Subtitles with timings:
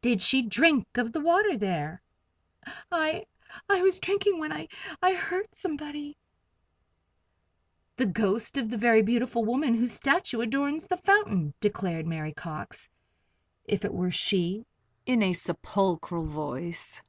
[0.00, 2.00] "Did she drink of the water there?"
[2.90, 3.26] "I
[3.68, 4.68] I was drinking it when I
[5.02, 6.16] I heard somebody"
[7.98, 12.88] "The ghost of the very beautiful woman whose statue adorns the fountain," declared Mary Cox,
[13.66, 14.64] if it were she,
[15.04, 17.02] in a sepulchral voice.